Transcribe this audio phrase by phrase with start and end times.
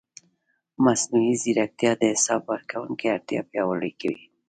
[0.83, 4.23] مصنوعي ځیرکتیا د حساب ورکونې اړتیا پیاوړې کوي.